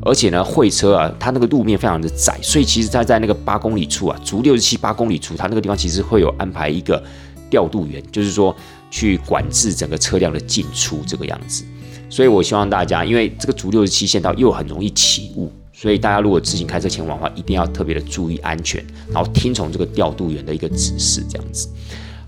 [0.08, 7.04] 而且呢，会车啊，它那个路面非常的窄，所以其实它在那个八公里处啊，足六十七八公里处，它那个地方其实会有安排一个
[7.50, 8.56] 调度员，就是说
[8.90, 11.66] 去管制整个车辆的进出这个样子。
[12.10, 21.68] 所以我希望大家，因为这个足六十七线道又很容易起雾，所以大家如果自行开车前往的话，一定要特别的注意安全，然后听从这个调度员的一个指示，这样子。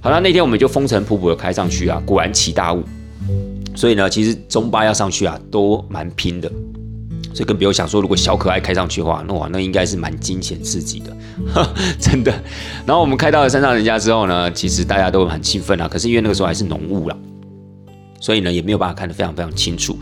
[0.01, 2.83] 好了，那天我们就风尘仆仆的开上去啊，果然起大雾。
[3.73, 6.51] 所以呢，其实中巴要上去啊，都蛮拼的。
[7.33, 11.15] 所以更不用想说，如果小可爱开上去的话，那哇，那应该是蛮惊险刺激的，
[11.99, 12.31] 真的。
[12.85, 15.87] 然后我们开到了山上人家之后呢，其实大家都很兴奋啊。
[15.87, 17.17] 可是因为那个时候还是浓雾了，
[18.19, 19.97] 所以呢也没有办法看得非常非常清楚。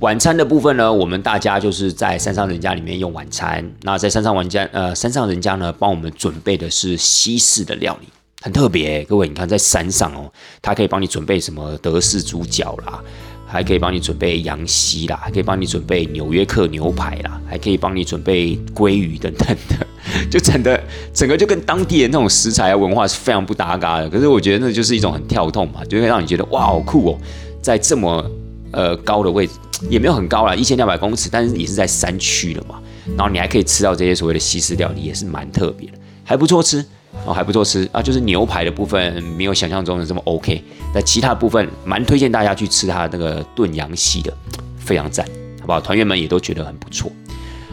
[0.00, 3.64] 晚餐的部分呢，我们大家就是在山上人家里面用晚餐。
[3.82, 8.08] 那在山上玩家呃山上人家呢，帮我们准备的是西式的料理，
[8.42, 9.02] 很特别。
[9.04, 13.00] 各位你看在山上哦，他可以帮你准备什么德式猪脚啦。
[13.46, 19.86] 还可以帮你准备羊膝啦，还可以帮你准备纽约客牛排啦，还可以帮你准备鲑鱼等等的，
[20.28, 20.82] 就整的
[21.14, 24.10] 整个就跟当地的那种食材啊文化是非常不搭嘎的。
[24.10, 27.18] 可是我觉得那就是一种很跳动嘛，就会让你觉得哇好酷哦，
[27.62, 28.28] 在这么
[28.72, 29.54] 呃高的位置，
[29.88, 32.80] 也没有很高啦，一千两百公尺，但是也是在山区了嘛。
[33.16, 36.84] 然后你还可以吃到这些所谓的西式料理，也是蛮特别的，还不错吃。
[37.24, 44.32] 哦，还不错吃啊，就是牛排的部分没有想象中的这么 OK，但其他部分蛮推荐大家去吃它那个炖羊膝的，
[44.78, 45.26] 非常赞，
[45.60, 45.80] 好不好？
[45.80, 47.10] 团员们也都觉得很不错。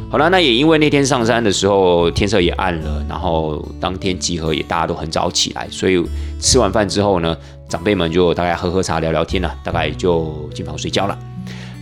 [0.10, 6.04] 好了，那也因为那天上山的时候天色也暗了，然后当天集合也大家都很早起来，所以
[6.40, 7.36] 吃完饭之后呢，
[7.68, 11.18] 长辈们就大概喝喝茶聊聊天了，大概就进房睡觉了。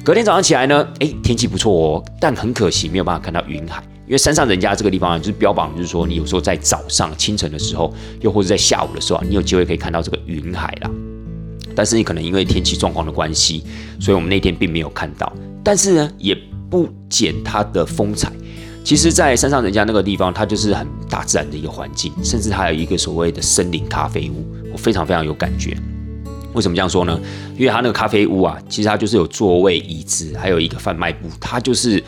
[0.04, 3.84] 隔天早上起来呢，哎，天气不错哦，但很可惜没有办法看到云海。
[4.12, 10.92] 因为山上人家这个地方啊，就是标榜，就是说你有时候在早上清晨的时候，又或者在下午的时候，你有机会可以看到这个云海啦。
[11.74, 13.64] 但是你可能因为天气状况的关系，
[14.02, 15.32] 所以我们那天并没有看到。
[15.64, 16.38] 但是呢，也
[16.70, 18.30] 不减它的风采。
[18.84, 25.78] 其实，在山上人家那个地方，它就是很大自然的一个环境，甚至还有一个所谓的森林咖啡屋，我非常非常有感觉。
[26.52, 27.18] 为什么这样说呢？
[27.58, 32.04] 因为它那个咖啡屋啊，其实它就是有座位、椅子，还有一个贩卖部，它就是。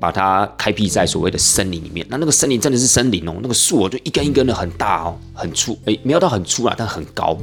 [0.00, 7.36] 把它开辟在所谓的森林里面，那那个森林真的是森林哦，那个树哦就一根一根的很大哦，很粗，哎，没有到很粗啊，但很高，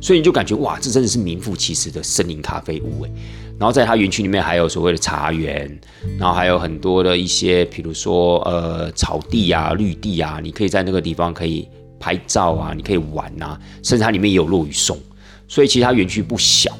[0.00, 3.10] 所以你就感觉哇，这真的是名副其实的森林咖啡屋哎。
[3.58, 5.80] 然后在它园区里面还有所谓的茶园，
[6.18, 11.68] 然后还有很多的一些，比如说呃草地啊、绿地啊，你可以在那个地方可以
[12.00, 14.98] 拍照啊，你可以玩呐，甚至它里面有落雨松，
[15.46, 16.76] 所以其实它园区不小。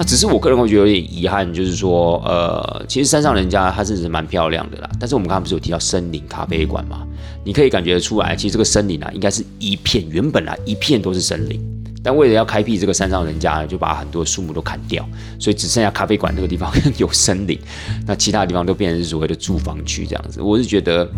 [0.00, 4.88] 那只是我个人会觉得有点遗憾，就是说，呃，其实山上人家它是蛮漂亮的啦。
[5.00, 7.04] 但是我们刚刚不是有提到森林咖啡馆嘛？
[7.44, 11.60] 你可以感觉出来，其实这个森林啊，应该是一片原本啊一片都是森林，
[12.00, 15.04] 但为了要开辟这个山上人家，就把很多树木都砍掉，
[15.40, 17.58] 所以只剩下咖啡馆那个地方 有森林，
[18.06, 20.40] 那其他地方都变成是所谓的住房区这样子。
[20.40, 21.10] 我是觉得，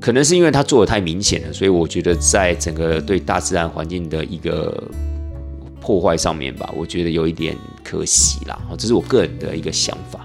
[0.00, 4.82] 可能是因为它做的太明显了，所以我觉得在整个对大自然环境的一个。
[5.80, 8.58] 破坏上面吧，我觉得有一点可惜啦。
[8.70, 10.20] 哦，这是我个人的一个想法。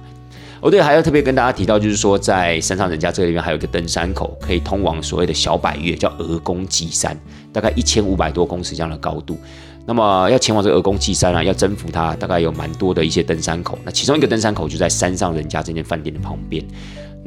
[0.61, 7.15] 哦，对，还要特别跟大家提到，就是说在山上人家这里面还有一个登山口，可以通往所谓的小百岳，叫鹅公祭山，
[7.53, 9.37] 大概一千五百多公尺这样的高度。
[9.85, 13.77] 那么要前往这个鹅公祭山啊，要征服它，大概有蛮多的一些登山口。
[13.83, 16.65] 那其中一个登山口就在山上人家这间饭店的旁边。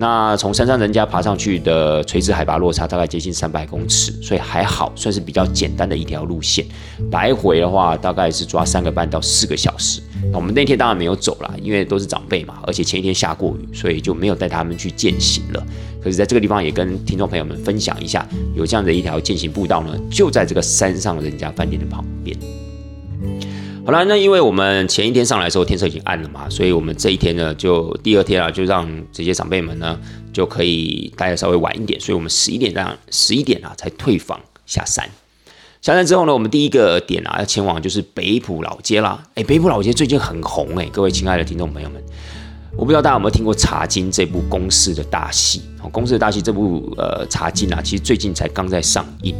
[0.00, 6.64] 那从山上人家爬上去的垂直海拔落差大概接近三百公尺，所以还好，算是比较简单的一条路线。
[7.10, 10.00] 来回的话大概是抓三个半到四个小时。
[10.30, 15.66] 那我们那天当然没有走了，因为都是长辈嘛，而且前一天下过雨，所以就没有带他们去践行了。
[16.00, 22.38] 可是在这个地方也跟听众朋友们分享一下，有这样的一条践行步道呢，就在这个山上人家饭店的旁边。
[23.88, 29.98] 好了，那因为我们前一天上来的时候天色已经暗了嘛，所以我们这一天呢，就第二天啊，就让这些长辈们呢
[30.30, 35.08] 就可以待的稍微晚一点，所以我们十一点这样十一点啊才退房下山。
[35.80, 39.22] 下山之后呢，我们第一个点啊要前往就是北浦老街啦。
[39.36, 42.04] 哎，北浦老街最近很红哎，各位亲爱的听众朋友们，
[42.76, 45.62] 我不知道大家有没有听过《茶经》这部公式的大戏？
[45.82, 49.34] 哦，公式的大戏这部呃《茶经》啊，其实最近才刚在上映。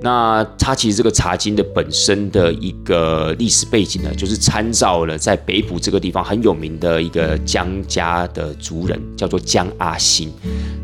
[0.00, 10.32] 那它其实这个茶经的本身的一个历史背景呢，就是参照了在北浦这个地方很有名的一个江家的族人，叫做江阿兴。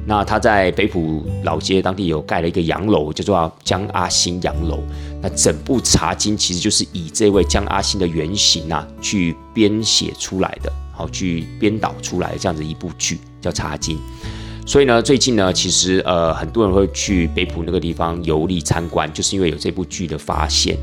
[0.07, 4.83] 那他在北浦老街当地有盖了一个洋楼，叫做江阿兴洋楼。
[5.23, 13.97] 那整部茶经其实就是以这位江阿兴的原型啊去编写出来的，好去编导出来这样子一部剧叫茶经。
[14.67, 20.77] 所以呢，最近呢，其实呃，很多人会去北浦那个地方游历参观，就是因为有这部剧的发现，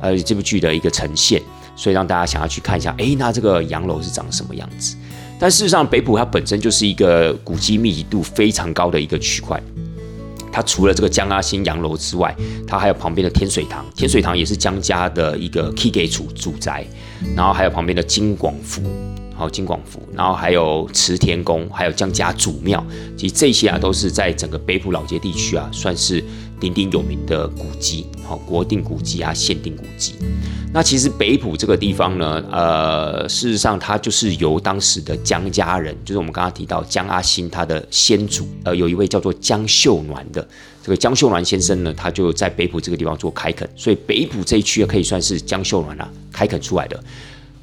[0.00, 1.42] 呃，这部剧的一个呈现，
[1.74, 4.96] 所以让大家想要去看一下，哎，那这个洋楼是长什么样子？
[5.36, 9.60] 但事实上，北浦它本身就是一个古迹密集度非常高的一个区块，
[10.52, 12.34] 它除了这个江阿新洋楼之外，
[12.68, 16.86] 它还有旁边的天水堂，天水堂也是江家的一个 key 给主住宅，
[17.34, 18.80] 然后还有旁边的金广府。
[19.36, 22.84] 好金广福，然后还有慈田宫，还有江家祖庙，
[23.16, 26.22] 其实这些啊都是在整个北浦老街地区啊，算是
[26.60, 30.14] 鼎鼎有名的古迹，好国定古迹啊，限定古迹。
[30.72, 40.46] 那其实北浦这个地方呢，呃，事实上它就是由当时的江家人，就是我们刚刚提到江阿兴他的先祖，呃，有一位叫做江秀鸾的
[40.82, 47.02] 这个江秀鸾先生呢，他就在北浦这个地方做开垦，所以北浦这一区可以算是江秀鸾啊开垦出来的。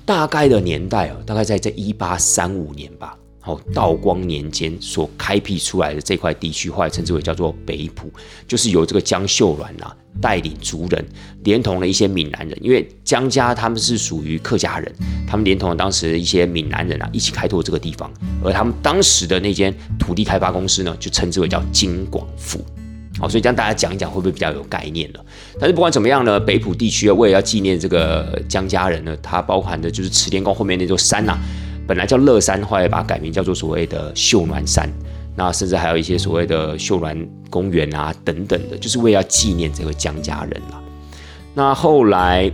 [0.05, 3.17] 大概的年代哦，大概在这一八三五年吧。
[3.43, 8.07] 好，道光年间所开辟出来的这块地区，后来称之为叫做北浦，
[8.47, 11.03] 就是由这个江秀鸾啊带领族人，
[11.43, 14.93] 连同了一些闽南人，因为江家他们是属于客家人，
[15.27, 18.13] 他们连同了当时的一些闽南人啊，一起开拓这个地方。
[18.43, 22.63] 而他们当时的那间土地开发公司呢，就称之为叫金广府。
[23.19, 25.19] 好，所以这样大家讲一讲，会不会比较有概念呢？
[25.59, 31.37] 但是不管怎么样呢，北浦地区啊，为了要纪念这个江家人呢，它包含的就是慈天宫后面那座山呐，
[31.85, 34.89] 本来叫乐山，后来把它改名叫做所谓的秀峦山。
[35.35, 40.81] 那甚至还有一些所谓的秀峦公园啊等等的，就是为了纪念这个江家人啦。
[41.53, 42.51] 那后来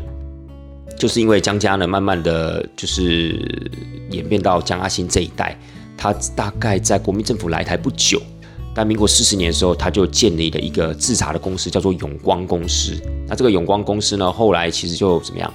[0.98, 3.40] 就是因为江家呢，慢慢的就是
[4.12, 5.58] 演变到江阿兴这一代，
[5.96, 8.22] 他大概在国民政府来台不久。
[8.78, 12.94] 在民国四十年的时候，他就建立了一个制茶的公司，叫做永光公司。
[13.28, 15.52] 那这个永光公司呢，后来其实就怎么样？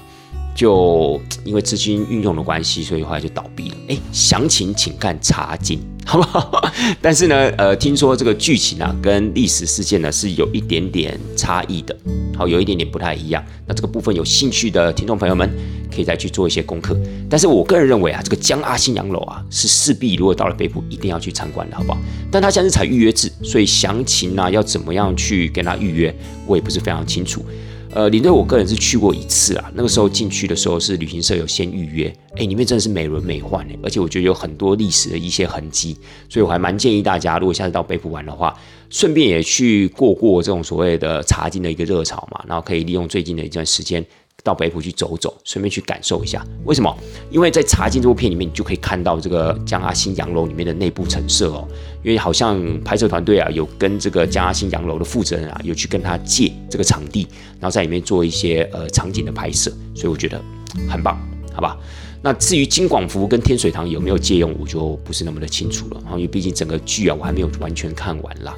[0.56, 3.76] 就 因为资金运用的关系，所以后来就倒闭了。
[3.90, 5.80] 哎，详情请看茶经，
[6.12, 6.62] 好不好？
[7.00, 11.96] 但是呢，呃，听说这个剧情啊，跟历史事件呢是有一点点差异的，
[12.36, 13.42] 好，有一点点不太一样。
[13.66, 15.48] 那这个部分有兴趣的听众朋友们，
[15.94, 16.98] 可以再去做一些功课。
[17.30, 21.98] 但是我个人认为啊，这个江阿新洋楼啊，是势必如果到了北部一定要去参观的，好不好？
[22.30, 26.14] 但它现在是采预约制，所以详情呢要怎么样去跟他预约，
[26.46, 27.44] 我也不是非常清楚。
[27.94, 35.94] 呃，领队我个人是去过一次啊，那个时候进去的时候是旅行社有先预约，哎，里面真的是美轮美奂哎，而且我觉得有很多历史的一些痕迹，
[36.26, 44.02] 所以我还蛮建议大家，如果下次到北浦玩的话，顺便也去过过这种所谓的茶经的一个热潮嘛，然后可以利用最近的一段时间。
[44.42, 46.44] 到北浦去走走，顺便去感受一下。
[46.64, 46.94] 为什么？
[47.30, 51.66] 因为在《茶经》这部片里面，你就可以看到这个江阿新洋楼里面的内部陈设哦。
[52.02, 57.28] 因为好像拍摄团队啊，有跟这个江阿新洋楼的负责人啊，有去跟他借这个场地，
[57.60, 60.42] 然后在里面做一些呃场景的拍摄，所以我觉得
[60.88, 61.16] 很棒，
[61.54, 61.78] 好吧？
[62.20, 66.00] 那至于金广福跟天水堂有没有借用，我就不是那么的清楚了。
[66.02, 68.56] 然后因为毕竟整个剧啊，我还没有完全看完啦。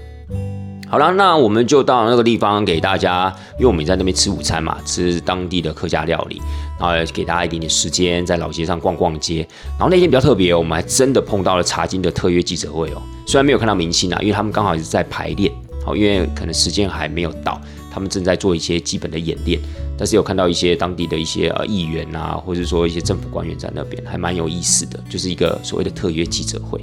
[0.94, 6.40] 好了，那我们就到那个地方给大家，因为我们也在那边吃午餐嘛，吃当地的客家料理，
[6.78, 9.38] 然后给大家一点点时间在老街上逛逛街。
[9.70, 13.02] 然后那天比较特别，我们还真的碰到了茶金的特约记者会哦。
[13.26, 15.52] 虽然没有看到明星啊，因为他们刚好是在排练，
[15.84, 17.60] 好，因为可能时间还没有到，
[17.92, 19.58] 他们正在做一些基本的演练。
[19.98, 26.80] 但是有看到一些当地的一些呃议员啊，或者说一些政府官员在那边，还蛮有意思的，就是一个所谓的特约记者会。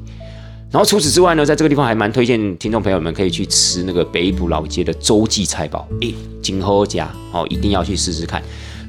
[0.71, 8.41] 然后除此之外呢，在这个地方还蛮推荐听众朋友们可以去吃那个北浦老街的洲际菜包，诶，金和家哦，一定要去试试看。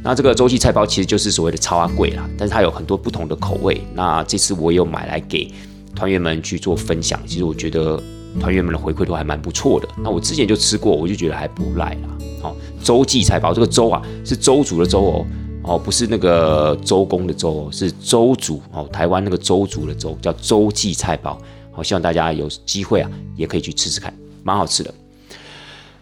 [0.04, 3.80] 那这个洲际菜包其实就是所谓的超阿贵啦，但是它有很多不同的口味。
[3.94, 5.52] 那这次我有买来给
[5.92, 8.00] 团员们去做分享，其实我觉得
[8.38, 9.88] 团员们的回馈都还蛮不错的。
[10.04, 12.16] 那我之前就吃过，我就觉得还不赖啦。
[12.40, 15.26] 好，洲际菜包这个粥啊是周族的周哦，
[15.64, 21.36] 哦不是那个周公的周哦，是周族哦，台湾那个周族的周叫周记菜包。
[21.72, 24.94] 好，希望大家有机会啊，也可以去吃吃看，蛮好吃的。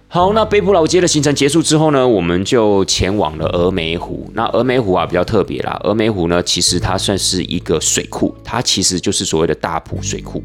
[0.09, 4.29] 好，那北浦老街的行程结束之后呢，我们就前往了峨眉湖。
[4.35, 10.43] 那峨眉湖啊比较特别啦，峨眉湖呢其实它算是一个水库，它其实就是所谓的大埔水库。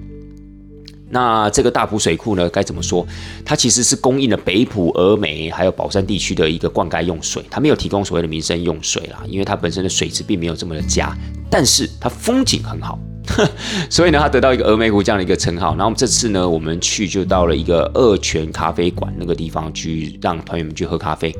[1.09, 3.03] 那这个大埔水库呢，该怎么说？
[3.43, 11.17] 它其实是供应了北浦、峨眉还有宝山地区的一个灌溉用水，它没有提供所谓的民生用水啦，因为它本身的水质并没有这么的佳，
[11.49, 12.99] 但是它风景很好。
[13.89, 15.69] 所以呢，他得到一个峨眉湖这样的一个称号。
[15.69, 21.35] 然后我们这次呢，我们去就到了一个二泉咖啡馆那个地方去，让团员们去喝咖啡。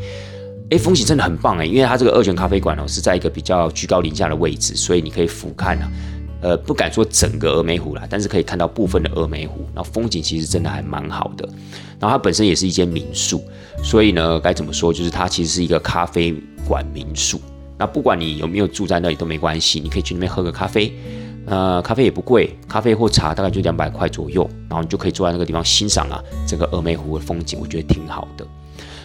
[0.72, 5.92] 哎，风景真的很棒哎，因为它这个二泉咖啡馆哦是在一个比较居高临下的位置，所以你可以俯瞰啊，
[6.42, 9.66] 呃，不敢说整个峨眉湖啦，但是可以看到部分的峨眉湖。
[9.76, 11.48] 然后风景其实真的还蛮好的。
[12.00, 13.44] 然后它本身也是一间民宿，
[13.84, 16.34] 所以呢，该怎么说，就是它其实是一个咖啡
[16.68, 17.40] 馆民宿。
[17.78, 20.94] 那不管你有没有住在那里都没关系，你可以去那边喝个咖啡。
[21.48, 28.46] 呃，咖啡也不贵，咖啡或茶大概就两百块左右，然后你就可以坐在那个地方欣赏啊整个峨眉湖的风景，我觉得挺好的。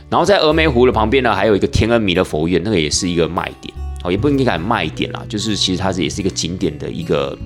[0.08, 3.72] 然后在峨眉湖的旁边呢，还有一个天恩弥勒佛院，那个也是一个卖点
[4.02, 7.38] 哦，也不应该卖点啦，就是其实它是也是一个景点的一个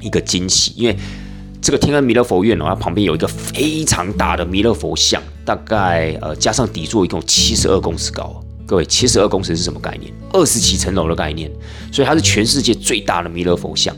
[0.00, 0.96] 一个惊喜，因为
[1.62, 8.40] 这个天恩弥勒佛院哦，它旁边有一个非常大的弥勒佛像，大概呃加上底座一共七十二公尺高。
[8.68, 10.12] 各位，七十二公尺是什么概念？
[10.30, 11.50] 二十几层楼的概念，
[11.90, 13.96] 所以它是全世界最大的弥勒佛像。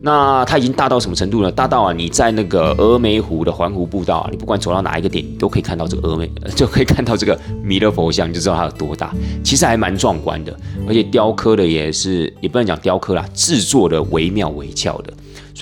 [0.00, 1.50] 那它已经大到什么程度呢？
[1.50, 9.12] 大到啊，你在那个峨眉湖的环湖步道啊，你不管走到哪一个点，你都可以看到这个峨眉，就可以看到这个弥勒佛像，你就知道它有多大。
[9.42, 10.56] 其实还蛮壮观的，
[10.86, 15.12] 而且雕刻的也是，也不能讲雕刻啦，制作的惟妙惟肖的。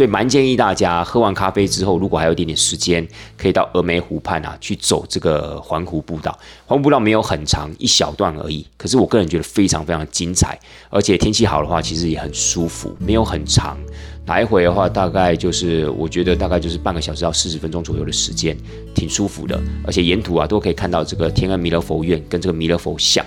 [0.00, 6.30] 所以蛮建议大家喝完咖啡之后，如果还有一点点时间，可以到峨眉湖畔啊去走这个环湖步道。
[6.64, 8.66] 环湖步道没有很长，一小段而已。
[8.78, 12.96] 可是我个人觉得非常非常精彩，而且天气好的话，其实也很舒服。
[12.98, 13.78] 没有很长，
[14.24, 18.56] 来回的话大概就是我觉得大概就是半个小时到四十分钟左右的时间，
[18.94, 19.60] 挺舒服的。
[19.84, 23.22] 而且沿途啊都可以看到这个天安弥勒佛院跟这个弥勒佛像，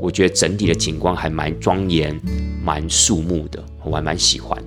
[0.00, 2.20] 我觉得整体的景观还蛮庄严、
[2.64, 4.60] 蛮肃穆的， 我还蛮喜欢。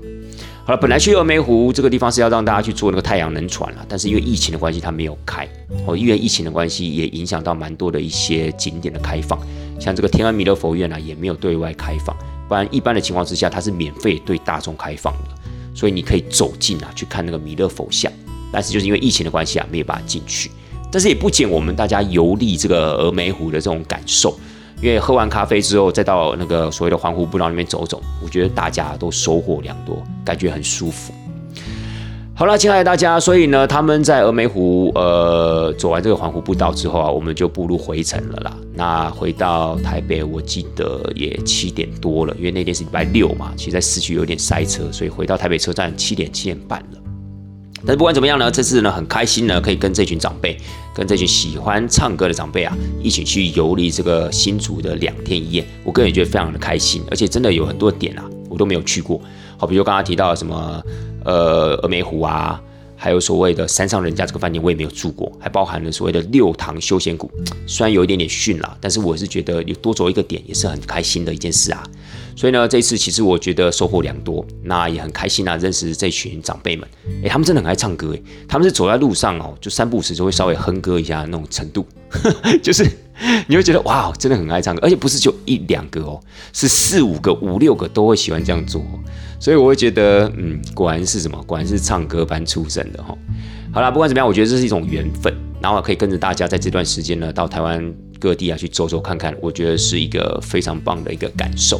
[0.70, 5.50] 好了，本来去峨眉湖这个地方是要让大家去坐那个太阳能船了，但是因为疫情的关系，它没有开。
[5.88, 9.40] 哦，因为疫情的关系，也影响到蛮多的一些景点的开放，
[9.80, 12.16] 像这个天安弥勒佛院啊，也没有对外开放。
[12.48, 15.30] 不然一般的情况之下，它是免费对大众开放的，
[15.74, 18.14] 所以你可以走进啊去看那个弥勒佛像。
[18.52, 20.52] 但是就是因为疫情的关系啊，没有办法进去。
[20.92, 24.40] 但是也不减我们大家游历这个峨眉湖的这种感受。
[24.82, 31.14] 因为喝完咖啡之后，再到那个所谓的环湖步道里面走走，我觉得大家都收获良多，感觉很舒服。
[32.34, 38.56] 好了，亲爱的大家，所以呢，他们在峨眉湖呃走完这个环湖步道之后啊，我们就步入回程了啦。
[38.74, 46.99] 那回到台北，我记得也七点多了，因为那天是礼拜六嘛，其实在市区有点塞车，所以回到台北车站七点七点半了。
[47.86, 50.58] 但是不管怎么样呢，这次呢很开心呢，可以跟这群长辈，
[50.94, 55.66] 跟这群喜欢唱歌的长辈啊，一起去游历这个新竹的两天一夜。
[55.84, 59.22] 我个人也觉得非常的开心，而且真的有很多点啊，我都没有去过。
[59.58, 60.82] 好，比如刚刚提到什么
[61.24, 62.62] 呃峨眉湖啊，
[63.02, 67.32] 还有所谓的山上人家这个饭店，我也没有住过，还包含了所谓的六堂休闲谷，
[67.66, 71.82] 虽然有一点点逊啦，但是我是觉得有多走一个点也是很开心的一件事啊。
[72.36, 76.88] 所以呢，这次其实我觉得收获良多，那也很开心啊，认识这群长辈们。
[77.24, 81.86] 诶，他们真的很爱唱歌诶，他们是走在路上哦，就三步时就会稍微哼歌一下那种程度，
[82.62, 82.86] 就是
[83.48, 86.20] 你会觉得哇，真的很爱唱歌，而且不是就一两个哦，
[86.54, 88.82] 是四五个、五六个都会喜欢这样做。
[89.40, 91.42] 所以我会觉得，嗯，果然是什么？
[91.44, 93.18] 果然是唱歌班出身的哈。
[93.72, 101.80] 好啦，不管怎么样，我觉得这是一种缘分，然后可以跟着大家在这段时间呢，到台湾各地啊去走走看看，我觉得是一个非常棒的一个感受。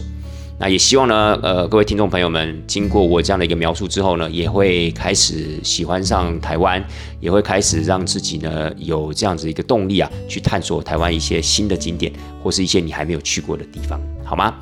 [0.62, 6.84] 那也希望呢，呃，各位听众朋友们，经过我这样的一个描述之后呢，也会开始喜欢上台湾，
[7.22, 12.12] 也会开始让自己呢有这样子一个动力啊，去探索台湾一些新的景点，
[12.44, 14.54] 或是一些你还没有去过的地方，好吗？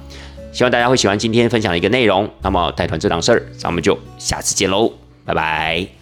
[0.54, 2.30] 希望大家会喜欢今天分享的一个内容。
[2.44, 4.94] 那么带团这档事儿，咱们就下次见喽，
[5.26, 5.97] 拜拜。